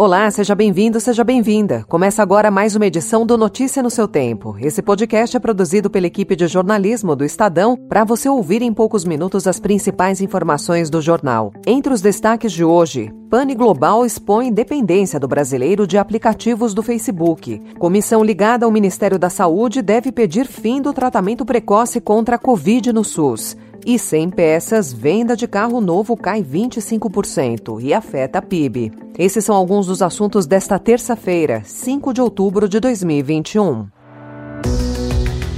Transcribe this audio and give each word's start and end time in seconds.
Olá, 0.00 0.30
seja 0.30 0.54
bem-vindo, 0.54 0.98
seja 0.98 1.22
bem-vinda. 1.22 1.84
Começa 1.86 2.22
agora 2.22 2.50
mais 2.50 2.74
uma 2.74 2.86
edição 2.86 3.26
do 3.26 3.36
Notícia 3.36 3.82
no 3.82 3.90
seu 3.90 4.08
tempo. 4.08 4.56
Esse 4.58 4.80
podcast 4.80 5.36
é 5.36 5.38
produzido 5.38 5.90
pela 5.90 6.06
equipe 6.06 6.34
de 6.34 6.46
jornalismo 6.46 7.14
do 7.14 7.22
Estadão 7.22 7.76
para 7.76 8.02
você 8.02 8.26
ouvir 8.26 8.62
em 8.62 8.72
poucos 8.72 9.04
minutos 9.04 9.46
as 9.46 9.60
principais 9.60 10.22
informações 10.22 10.88
do 10.88 11.02
jornal. 11.02 11.52
Entre 11.66 11.92
os 11.92 12.00
destaques 12.00 12.50
de 12.50 12.64
hoje, 12.64 13.12
Pane 13.28 13.54
Global 13.54 14.06
expõe 14.06 14.50
dependência 14.50 15.20
do 15.20 15.28
brasileiro 15.28 15.86
de 15.86 15.98
aplicativos 15.98 16.72
do 16.72 16.82
Facebook. 16.82 17.60
Comissão 17.78 18.24
ligada 18.24 18.64
ao 18.64 18.72
Ministério 18.72 19.18
da 19.18 19.28
Saúde 19.28 19.82
deve 19.82 20.10
pedir 20.10 20.46
fim 20.46 20.80
do 20.80 20.94
tratamento 20.94 21.44
precoce 21.44 22.00
contra 22.00 22.36
a 22.36 22.38
Covid 22.38 22.90
no 22.90 23.04
SUS. 23.04 23.54
E 23.86 23.98
sem 23.98 24.28
peças, 24.28 24.92
venda 24.92 25.34
de 25.34 25.48
carro 25.48 25.80
novo 25.80 26.16
cai 26.16 26.42
25% 26.42 27.80
e 27.80 27.94
afeta 27.94 28.38
a 28.38 28.42
PIB. 28.42 28.92
Esses 29.18 29.44
são 29.44 29.54
alguns 29.54 29.86
dos 29.86 30.02
assuntos 30.02 30.46
desta 30.46 30.78
terça-feira, 30.78 31.62
5 31.64 32.12
de 32.12 32.20
outubro 32.20 32.68
de 32.68 32.78
2021. 32.78 33.86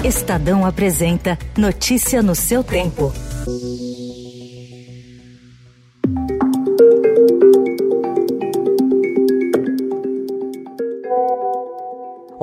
Estadão 0.04 0.66
apresenta 0.66 1.38
Notícia 1.56 2.22
no 2.22 2.34
seu 2.34 2.64
tempo. 2.64 3.12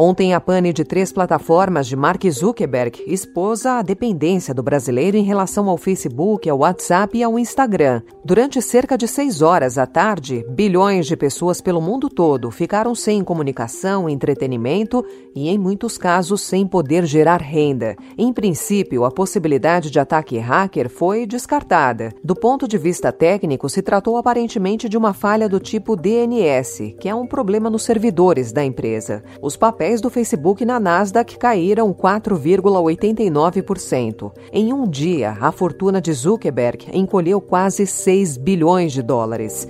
Ontem, 0.02 0.34
a 0.34 0.40
pane 0.40 0.71
de 0.71 0.85
três 0.85 1.12
plataformas 1.12 1.85
de 1.85 1.93
Mark 1.93 2.23
Zuckerberg 2.32 3.04
expôs 3.05 3.65
a 3.65 3.82
dependência 3.82 4.54
do 4.54 4.63
brasileiro 4.63 5.18
em 5.18 5.23
relação 5.23 5.68
ao 5.68 5.76
Facebook, 5.77 6.49
ao 6.49 6.60
WhatsApp 6.60 7.18
e 7.18 7.21
ao 7.21 7.37
Instagram. 7.37 8.01
Durante 8.23 8.62
cerca 8.62 8.98
de 8.98 9.10
seis 9.10 9.41
horas 9.41 9.77
à 9.77 9.85
tarde, 9.85 10.46
bilhões 10.51 11.05
de 11.05 11.18
pessoas 11.18 11.60
pelo 11.60 11.82
mundo 11.82 12.07
todo 12.07 12.49
ficaram 12.49 12.96
sem 12.96 13.21
comunicação, 13.26 14.07
entretenimento 14.07 15.04
e, 15.35 15.49
em 15.49 15.57
muitos 15.57 15.98
casos, 15.98 16.43
sem 16.43 16.66
poder 16.66 17.05
gerar 17.05 17.41
renda. 17.41 17.98
Em 18.18 18.32
princípio, 18.32 19.04
a 19.04 19.12
possibilidade 19.12 19.91
de 19.91 19.99
ataque 19.99 20.38
hacker 20.38 20.90
foi 20.90 21.26
descartada. 21.26 22.13
Do 22.23 22.35
ponto 22.35 22.70
de 22.70 22.77
vista 22.77 23.12
técnico, 23.12 23.68
se 23.68 23.82
tratou 23.82 24.16
aparentemente 24.16 24.88
de 24.88 24.98
uma 24.98 25.12
falha 25.12 25.49
do 25.49 25.60
tipo 25.60 25.98
DNS, 25.98 26.95
que 27.01 27.10
é 27.10 27.13
um 27.13 27.27
problema 27.27 27.70
nos 27.70 27.84
servidores 27.84 28.54
da 28.54 28.63
empresa. 28.63 29.21
Os 29.41 29.57
papéis 29.57 29.88
papéis 29.90 30.01
do 30.01 30.09
Facebook 30.12 30.63
na 30.65 30.79
Nasdaq 30.79 31.40
caíram 31.40 31.91
4,89%. 31.91 34.32
Em 34.54 34.71
um 34.71 34.87
dia, 34.87 35.35
a 35.41 35.51
fortuna 35.51 35.99
de 35.99 36.13
Zuckerberg 36.13 36.91
encolheu 36.93 37.41
quase 37.41 37.87
6 37.87 38.37
bilhões 38.37 38.93
de 38.93 39.01
dólares. 39.01 39.67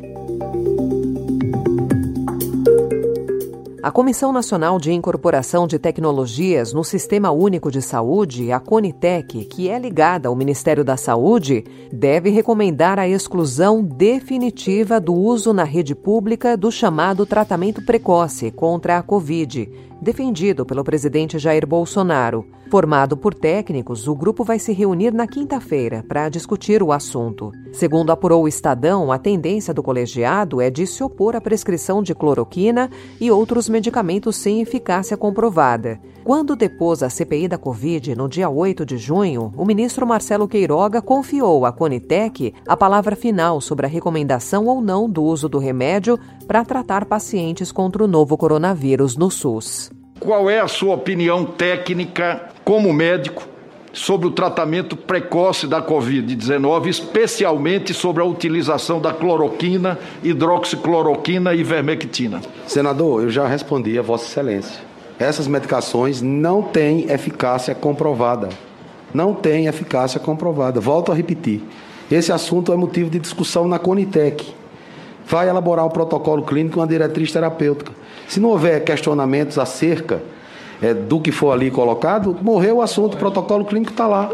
A 3.81 3.91
Comissão 3.91 4.33
Nacional 4.33 4.77
de 4.77 4.91
Incorporação 4.91 5.65
de 5.65 5.79
Tecnologias 5.79 6.73
no 6.73 6.83
Sistema 6.83 7.31
Único 7.31 7.71
de 7.71 7.81
Saúde, 7.81 8.51
a 8.51 8.59
Conitec, 8.59 9.45
que 9.45 9.69
é 9.69 9.79
ligada 9.79 10.27
ao 10.27 10.35
Ministério 10.35 10.83
da 10.83 10.97
Saúde, 10.97 11.63
deve 11.89 12.29
recomendar 12.29 12.99
a 12.99 13.07
exclusão 13.07 13.81
definitiva 13.81 14.99
do 14.99 15.15
uso 15.15 15.53
na 15.53 15.63
rede 15.63 15.95
pública 15.95 16.57
do 16.57 16.69
chamado 16.69 17.25
tratamento 17.25 17.81
precoce 17.81 18.51
contra 18.51 18.97
a 18.97 19.01
Covid, 19.01 19.69
defendido 20.01 20.65
pelo 20.65 20.83
presidente 20.83 21.37
Jair 21.37 21.65
Bolsonaro. 21.67 22.45
Formado 22.69 23.17
por 23.17 23.33
técnicos, 23.33 24.07
o 24.07 24.13
grupo 24.13 24.43
vai 24.43 24.59
se 24.59 24.71
reunir 24.71 25.11
na 25.11 25.25
quinta-feira 25.25 26.05
para 26.07 26.29
discutir 26.29 26.83
o 26.83 26.91
assunto. 26.91 27.51
Segundo 27.71 28.11
apurou 28.11 28.43
o 28.43 28.47
Estadão, 28.47 29.11
a 29.11 29.17
tendência 29.17 29.73
do 29.73 29.81
colegiado 29.81 30.61
é 30.61 30.69
de 30.69 30.85
se 30.85 31.03
opor 31.03 31.35
à 31.35 31.41
prescrição 31.41 32.03
de 32.03 32.13
cloroquina 32.13 32.89
e 33.19 33.31
outros 33.31 33.67
medicamentos 33.67 34.35
sem 34.35 34.61
eficácia 34.61 35.17
comprovada. 35.17 35.99
Quando 36.23 36.55
depôs 36.55 37.01
a 37.01 37.09
CPI 37.09 37.47
da 37.47 37.57
Covid, 37.57 38.15
no 38.15 38.29
dia 38.29 38.49
8 38.49 38.85
de 38.85 38.97
junho, 38.97 39.51
o 39.57 39.65
ministro 39.65 40.05
Marcelo 40.05 40.47
Queiroga 40.47 41.01
confiou 41.01 41.65
à 41.65 41.71
Conitec 41.71 42.53
a 42.67 42.77
palavra 42.77 43.15
final 43.15 43.59
sobre 43.59 43.87
a 43.87 43.89
recomendação 43.89 44.67
ou 44.67 44.79
não 44.79 45.09
do 45.09 45.23
uso 45.23 45.49
do 45.49 45.57
remédio 45.57 46.19
para 46.45 46.63
tratar 46.63 47.05
pacientes 47.05 47.71
contra 47.71 48.03
o 48.03 48.07
novo 48.07 48.37
coronavírus 48.37 49.17
no 49.17 49.31
SUS. 49.31 49.88
Qual 50.19 50.49
é 50.49 50.59
a 50.59 50.67
sua 50.67 50.95
opinião 50.95 51.45
técnica, 51.45 52.49
como 52.65 52.91
médico, 52.91 53.47
sobre 53.93 54.27
o 54.27 54.31
tratamento 54.31 54.97
precoce 54.97 55.65
da 55.65 55.81
Covid-19, 55.81 56.87
especialmente 56.87 57.93
sobre 57.93 58.21
a 58.21 58.25
utilização 58.25 58.99
da 58.99 59.13
cloroquina, 59.13 59.97
hidroxicloroquina 60.21 61.53
e 61.53 61.63
vermectina? 61.63 62.41
Senador, 62.67 63.23
eu 63.23 63.29
já 63.29 63.47
respondi 63.47 63.97
a 63.97 64.01
Vossa 64.01 64.25
Excelência. 64.25 64.81
Essas 65.17 65.47
medicações 65.47 66.21
não 66.21 66.61
têm 66.61 67.09
eficácia 67.09 67.73
comprovada. 67.73 68.49
Não 69.13 69.33
têm 69.33 69.67
eficácia 69.67 70.19
comprovada. 70.19 70.81
Volto 70.81 71.13
a 71.13 71.15
repetir. 71.15 71.63
Esse 72.11 72.33
assunto 72.33 72.73
é 72.73 72.75
motivo 72.75 73.09
de 73.09 73.19
discussão 73.19 73.69
na 73.69 73.79
Conitec. 73.79 74.53
Vai 75.25 75.47
elaborar 75.47 75.85
um 75.85 75.89
protocolo 75.89 76.43
clínico 76.43 76.79
uma 76.79 76.87
diretriz 76.87 77.31
terapêutica. 77.31 77.91
Se 78.29 78.39
não 78.39 78.49
houver 78.49 78.83
questionamentos 78.83 79.57
acerca 79.57 80.21
é, 80.79 80.93
do 80.93 81.19
que 81.19 81.31
for 81.31 81.51
ali 81.51 81.71
colocado, 81.71 82.37
morreu 82.43 82.77
o 82.77 82.81
assunto, 82.81 83.15
o 83.15 83.17
protocolo 83.17 83.65
clínico 83.65 83.91
está 83.91 84.05
lá. 84.05 84.29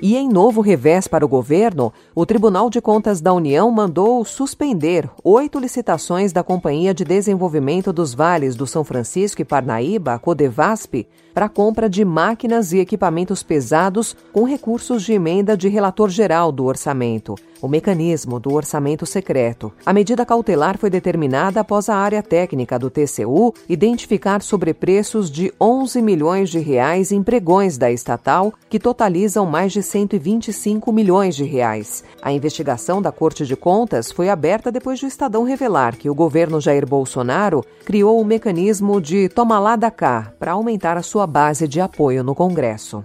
E 0.00 0.14
em 0.14 0.28
novo 0.28 0.60
revés 0.60 1.08
para 1.08 1.24
o 1.24 1.28
governo, 1.28 1.92
o 2.14 2.24
Tribunal 2.24 2.70
de 2.70 2.80
Contas 2.80 3.20
da 3.20 3.32
União 3.32 3.70
mandou 3.70 4.24
suspender 4.24 5.10
oito 5.24 5.58
licitações 5.58 6.32
da 6.32 6.44
Companhia 6.44 6.94
de 6.94 7.04
Desenvolvimento 7.04 7.92
dos 7.92 8.14
Vales 8.14 8.54
do 8.54 8.66
São 8.66 8.84
Francisco 8.84 9.42
e 9.42 9.44
Parnaíba, 9.44 10.18
Codevasp, 10.18 11.08
para 11.34 11.48
compra 11.48 11.90
de 11.90 12.04
máquinas 12.04 12.72
e 12.72 12.78
equipamentos 12.78 13.42
pesados 13.42 14.16
com 14.32 14.44
recursos 14.44 15.02
de 15.02 15.12
emenda 15.12 15.56
de 15.56 15.68
relator 15.68 16.08
geral 16.08 16.52
do 16.52 16.64
orçamento, 16.66 17.34
o 17.60 17.68
mecanismo 17.68 18.38
do 18.38 18.52
orçamento 18.52 19.06
secreto. 19.06 19.72
A 19.84 19.92
medida 19.92 20.26
cautelar 20.26 20.78
foi 20.78 20.90
determinada 20.90 21.60
após 21.60 21.88
a 21.88 21.96
área 21.96 22.22
técnica 22.22 22.78
do 22.78 22.90
TCU 22.90 23.54
identificar 23.68 24.42
sobrepreços 24.42 25.30
de 25.30 25.52
11 25.60 26.02
milhões 26.02 26.50
de 26.50 26.58
reais 26.58 27.12
em 27.12 27.22
pregões 27.22 27.78
da 27.78 27.90
estatal, 27.90 28.52
que 28.68 28.78
totalizam 28.78 29.46
mais 29.46 29.72
de 29.72 29.82
125 29.82 30.92
milhões 30.92 31.34
de 31.34 31.44
reais. 31.44 32.04
A 32.22 32.32
investigação 32.32 33.00
da 33.00 33.12
Corte 33.12 33.46
de 33.46 33.56
Contas 33.56 34.10
foi 34.12 34.28
aberta 34.28 34.70
depois 34.70 35.00
do 35.00 35.06
Estadão 35.06 35.44
revelar 35.44 35.96
que 35.96 36.10
o 36.10 36.14
governo 36.14 36.60
Jair 36.60 36.86
Bolsonaro 36.86 37.64
criou 37.84 38.20
o 38.20 38.24
mecanismo 38.24 39.00
de 39.00 39.28
toma 39.28 39.58
lá 39.58 39.76
da 39.76 39.90
cá 39.90 40.32
para 40.38 40.52
aumentar 40.52 40.96
a 40.96 41.02
sua 41.02 41.26
base 41.26 41.68
de 41.68 41.80
apoio 41.80 42.22
no 42.22 42.34
Congresso. 42.34 43.02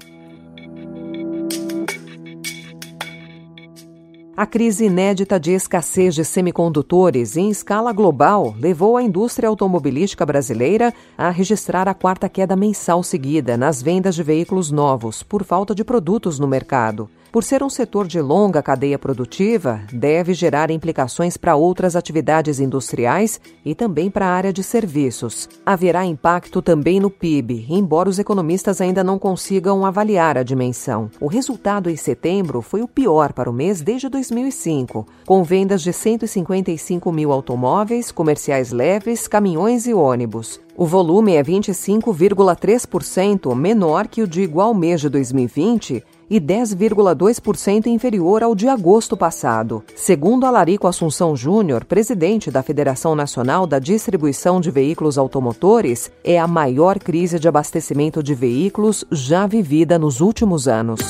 A 4.36 4.46
crise 4.46 4.86
inédita 4.86 5.38
de 5.38 5.52
escassez 5.52 6.16
de 6.16 6.24
semicondutores 6.24 7.36
em 7.36 7.50
escala 7.50 7.92
global 7.92 8.56
levou 8.58 8.96
a 8.96 9.04
indústria 9.04 9.50
automobilística 9.50 10.26
brasileira 10.26 10.94
a 11.18 11.30
registrar 11.30 11.86
a 11.90 11.94
quarta 11.94 12.30
queda 12.30 12.56
mensal 12.56 13.04
seguida 13.04 13.58
nas 13.58 13.82
vendas 13.82 14.16
de 14.16 14.24
veículos 14.24 14.72
novos 14.72 15.22
por 15.22 15.44
falta 15.44 15.76
de 15.76 15.84
produtos 15.84 16.40
no 16.40 16.48
mercado. 16.48 17.10
Por 17.32 17.46
ser 17.46 17.64
um 17.64 17.70
setor 17.70 18.08
de 18.08 18.20
longa 18.20 18.62
cadeia 18.62 19.00
produtiva, 19.00 19.80
deve 19.90 20.34
gerar 20.34 20.70
implicações 20.70 21.38
para 21.38 21.56
outras 21.56 21.96
atividades 21.96 22.60
industriais 22.60 23.40
e 23.64 23.74
também 23.74 24.12
para 24.12 24.26
a 24.26 24.32
área 24.32 24.52
de 24.52 24.62
serviços. 24.62 25.48
Haverá 25.66 26.06
impacto 26.06 26.62
também 26.62 27.00
no 27.00 27.10
PIB, 27.10 27.68
embora 27.70 28.10
os 28.10 28.20
economistas 28.20 28.82
ainda 28.82 29.02
não 29.02 29.18
consigam 29.18 29.86
avaliar 29.86 30.38
a 30.38 30.44
dimensão. 30.44 31.10
O 31.22 31.28
resultado 31.28 31.90
em 31.90 31.96
setembro 31.96 32.62
foi 32.62 32.82
o 32.82 32.88
pior 32.88 33.32
para 33.32 33.50
o 33.50 33.54
mês 33.54 33.82
desde 33.82 34.08
2005, 34.32 35.06
com 35.26 35.44
vendas 35.44 35.82
de 35.82 35.92
155 35.92 37.12
mil 37.12 37.34
automóveis, 37.34 38.12
comerciais 38.12 38.72
leves, 38.72 39.28
caminhões 39.28 39.86
e 39.86 39.94
ônibus. 39.94 40.60
O 40.76 40.86
volume 40.86 41.36
é 41.36 41.44
25,3% 41.44 43.54
menor 43.54 44.08
que 44.08 44.22
o 44.22 44.28
de 44.28 44.42
igual 44.42 44.74
mês 44.74 45.02
de 45.02 45.10
2020 45.10 46.02
e 46.30 46.40
10,2% 46.40 47.88
inferior 47.88 48.42
ao 48.42 48.56
de 48.56 48.70
agosto 48.70 49.18
passado. 49.18 49.84
Segundo 49.96 50.46
Alarico 50.46 50.88
Assunção 50.88 51.36
Júnior, 51.36 51.84
presidente 51.84 52.50
da 52.50 52.64
Federação 52.64 53.16
Nacional 53.16 53.68
da 53.68 53.80
Distribuição 53.80 54.62
de 54.62 54.72
Veículos 54.72 55.18
Automotores, 55.18 56.10
é 56.24 56.40
a 56.40 56.48
maior 56.48 57.00
crise 57.00 57.38
de 57.38 57.50
abastecimento 57.50 58.24
de 58.24 58.34
veículos 58.34 59.04
já 59.12 59.46
vivida 59.46 60.00
nos 60.00 60.22
últimos 60.22 60.70
anos. 60.70 61.02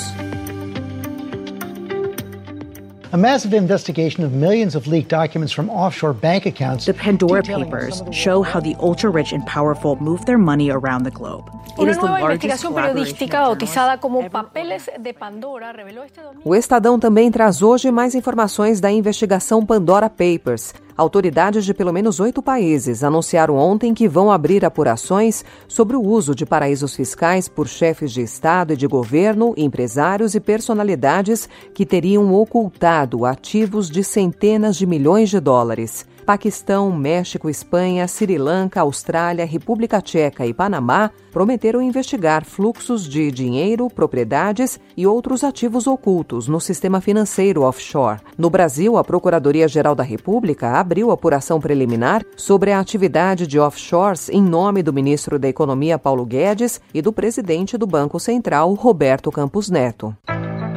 A 3.13 3.17
massive 3.17 3.53
investigation 3.53 4.23
of 4.23 4.31
millions 4.31 4.73
of 4.73 4.87
leaked 4.87 5.09
documents 5.09 5.51
from 5.51 5.69
offshore 5.69 6.13
bank 6.13 6.45
accounts. 6.45 6.85
The 6.85 6.93
Pandora 6.93 7.43
Papers 7.43 8.01
show 8.09 8.41
how 8.41 8.61
the 8.61 8.73
ultra 8.79 9.09
rich 9.09 9.33
and 9.33 9.45
powerful 9.45 9.97
move 9.99 10.23
their 10.23 10.37
money 10.37 10.71
around 10.71 11.03
the 11.03 11.11
globe. 11.11 11.51
Una 11.77 11.93
nueva 11.93 12.21
investigación 12.21 12.73
periodística 12.73 13.41
bautizada 13.41 13.97
como 13.97 14.29
Papeles 14.29 14.89
de 14.97 15.13
Pandora 15.13 15.73
revelou 15.73 16.05
este 16.05 16.21
domingo. 16.21 16.41
O 16.45 16.55
Estadão 16.55 16.97
também 16.97 17.29
traz 17.29 17.61
hoje 17.61 17.91
mais 17.91 18.15
informações 18.15 18.79
da 18.79 18.89
investigação 18.89 19.65
Pandora 19.65 20.09
Papers. 20.09 20.73
Autoridades 20.95 21.65
de 21.65 21.73
pelo 21.73 21.93
menos 21.93 22.19
oito 22.19 22.41
países 22.41 23.03
anunciaram 23.03 23.55
ontem 23.55 23.93
que 23.93 24.07
vão 24.07 24.31
abrir 24.31 24.65
apurações 24.65 25.43
sobre 25.67 25.95
o 25.95 26.01
uso 26.01 26.35
de 26.35 26.45
paraísos 26.45 26.95
fiscais 26.95 27.47
por 27.47 27.67
chefes 27.67 28.11
de 28.11 28.21
Estado 28.21 28.73
e 28.73 28.77
de 28.77 28.87
governo, 28.87 29.53
empresários 29.57 30.35
e 30.35 30.39
personalidades 30.39 31.47
que 31.73 31.85
teriam 31.85 32.33
ocultado 32.33 33.25
ativos 33.25 33.89
de 33.89 34.03
centenas 34.03 34.75
de 34.75 34.85
milhões 34.85 35.29
de 35.29 35.39
dólares. 35.39 36.05
Paquistão, 36.25 36.91
México, 36.91 37.49
Espanha, 37.49 38.07
Sri 38.07 38.37
Lanka, 38.37 38.81
Austrália, 38.81 39.45
República 39.45 40.01
Tcheca 40.01 40.45
e 40.45 40.53
Panamá 40.53 41.11
prometeram 41.31 41.81
investigar 41.81 42.45
fluxos 42.45 43.07
de 43.07 43.31
dinheiro, 43.31 43.89
propriedades 43.89 44.79
e 44.95 45.07
outros 45.07 45.43
ativos 45.43 45.87
ocultos 45.87 46.47
no 46.47 46.59
sistema 46.59 47.01
financeiro 47.01 47.63
offshore. 47.63 48.19
No 48.37 48.49
Brasil, 48.49 48.97
a 48.97 49.03
Procuradoria-Geral 49.03 49.95
da 49.95 50.03
República 50.03 50.79
abriu 50.79 51.11
apuração 51.11 51.59
preliminar 51.59 52.23
sobre 52.35 52.71
a 52.71 52.79
atividade 52.79 53.47
de 53.47 53.59
offshores 53.59 54.29
em 54.29 54.41
nome 54.41 54.83
do 54.83 54.93
ministro 54.93 55.39
da 55.39 55.47
Economia 55.47 55.97
Paulo 55.97 56.25
Guedes 56.25 56.81
e 56.93 57.01
do 57.01 57.13
presidente 57.13 57.77
do 57.77 57.87
Banco 57.87 58.19
Central 58.19 58.73
Roberto 58.73 59.31
Campos 59.31 59.69
Neto. 59.69 60.15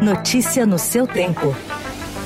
Notícia 0.02 0.67
no 0.67 0.79
seu 0.79 1.06
tempo. 1.06 1.55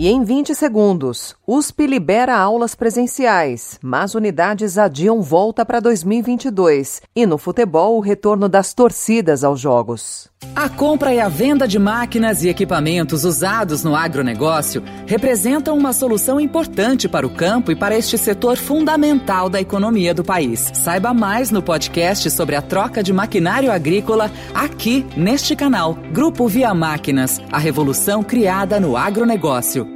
E 0.00 0.06
em 0.06 0.22
20 0.22 0.54
segundos, 0.54 1.34
USP 1.44 1.84
libera 1.84 2.38
aulas 2.38 2.76
presenciais, 2.76 3.80
mas 3.82 4.14
unidades 4.14 4.78
adiam 4.78 5.20
volta 5.20 5.66
para 5.66 5.80
2022. 5.80 7.02
E 7.16 7.26
no 7.26 7.36
futebol, 7.36 7.96
o 7.96 8.00
retorno 8.00 8.48
das 8.48 8.72
torcidas 8.72 9.42
aos 9.42 9.58
jogos. 9.58 10.30
A 10.54 10.68
compra 10.68 11.12
e 11.12 11.18
a 11.18 11.28
venda 11.28 11.66
de 11.66 11.80
máquinas 11.80 12.44
e 12.44 12.48
equipamentos 12.48 13.24
usados 13.24 13.82
no 13.82 13.96
agronegócio 13.96 14.84
representam 15.04 15.76
uma 15.76 15.92
solução 15.92 16.38
importante 16.38 17.08
para 17.08 17.26
o 17.26 17.30
campo 17.30 17.72
e 17.72 17.76
para 17.76 17.96
este 17.96 18.16
setor 18.16 18.56
fundamental 18.56 19.48
da 19.48 19.60
economia 19.60 20.14
do 20.14 20.22
país. 20.22 20.70
Saiba 20.74 21.12
mais 21.12 21.50
no 21.50 21.60
podcast 21.60 22.30
sobre 22.30 22.54
a 22.54 22.62
troca 22.62 23.02
de 23.02 23.12
maquinário 23.12 23.72
agrícola 23.72 24.30
aqui 24.54 25.04
neste 25.16 25.56
canal. 25.56 25.94
Grupo 26.12 26.46
Via 26.46 26.72
Máquinas, 26.72 27.40
a 27.50 27.58
revolução 27.58 28.22
criada 28.22 28.78
no 28.78 28.96
agronegócio. 28.96 29.87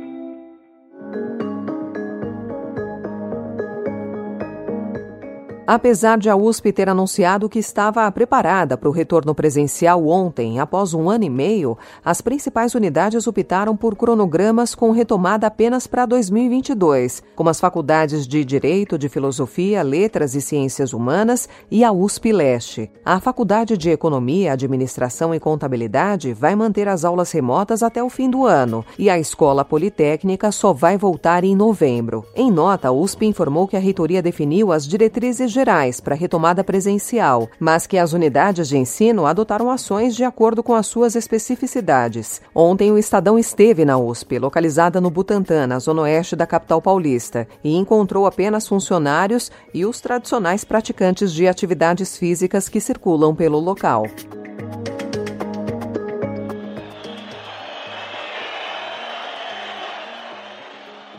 Apesar 5.75 6.19
de 6.19 6.29
a 6.29 6.37
USP 6.37 6.71
ter 6.71 6.87
anunciado 6.91 7.49
que 7.49 7.59
estava 7.59 8.13
preparada 8.13 8.77
para 8.77 8.91
o 8.91 8.93
retorno 8.93 9.35
presencial 9.35 10.07
ontem, 10.07 10.61
após 10.61 10.93
um 10.93 11.09
ano 11.09 11.25
e 11.25 11.31
meio, 11.31 11.79
as 12.05 12.21
principais 12.21 12.75
unidades 12.75 13.27
optaram 13.27 13.75
por 13.75 13.97
cronogramas 13.97 14.75
com 14.75 14.91
retomada 14.91 15.47
apenas 15.47 15.87
para 15.87 16.05
2022, 16.05 17.23
como 17.35 17.49
as 17.49 17.59
faculdades 17.59 18.29
de 18.29 18.45
Direito, 18.45 18.99
de 18.99 19.09
Filosofia, 19.09 19.83
Letras 19.83 20.35
e 20.35 20.43
Ciências 20.43 20.93
Humanas 20.93 21.49
e 21.71 21.83
a 21.83 21.91
USP 21.91 22.33
Leste. 22.33 22.91
A 23.03 23.19
Faculdade 23.19 23.79
de 23.79 23.89
Economia, 23.89 24.53
Administração 24.53 25.35
e 25.35 25.41
Contabilidade 25.41 26.35
vai 26.35 26.55
manter 26.55 26.87
as 26.87 27.03
aulas 27.03 27.33
remotas 27.33 27.83
até 27.83 28.05
o 28.05 28.11
fim 28.11 28.29
do 28.29 28.45
ano 28.45 28.85
e 28.99 29.09
a 29.09 29.19
Escola 29.19 29.65
Politécnica 29.65 30.53
só 30.53 30.75
vai 30.75 30.99
voltar 30.99 31.45
em 31.45 31.57
novembro. 31.57 32.27
Em 32.37 32.51
nota, 32.51 32.89
a 32.89 32.93
USP 32.93 33.25
informou 33.25 33.67
que 33.67 33.75
a 33.79 33.81
reitoria 33.81 34.21
definiu 34.21 34.71
as 34.71 34.87
diretrizes 34.87 35.51
gerais 35.51 35.62
para 36.01 36.15
retomada 36.15 36.65
presencial, 36.65 37.49
mas 37.59 37.87
que 37.87 37.97
as 37.97 38.13
unidades 38.13 38.69
de 38.69 38.77
ensino 38.77 39.27
adotaram 39.27 39.71
ações 39.71 40.17
de 40.17 40.25
acordo 40.25 40.63
com 40.63 40.75
as 40.75 40.87
suas 40.87 41.15
especificidades. 41.15 42.43
Ontem, 42.55 42.91
o 42.91 42.99
Estadão 42.99 43.39
esteve 43.39 43.85
na 43.85 43.97
USP, 43.97 44.39
localizada 44.39 45.01
no 45.01 45.11
Butantã, 45.11 45.67
na 45.67 45.79
zona 45.79 46.03
oeste 46.03 46.35
da 46.35 46.47
capital 46.47 46.83
paulista, 46.83 47.47
e 47.63 47.77
encontrou 47.77 48.27
apenas 48.27 48.67
funcionários 48.67 49.51
e 49.73 49.87
os 49.87 50.01
tradicionais 50.01 50.65
praticantes 50.65 51.33
de 51.33 51.47
atividades 51.47 52.17
físicas 52.17 52.69
que 52.69 52.81
circulam 52.81 53.35
pelo 53.35 53.61
local. 53.61 54.07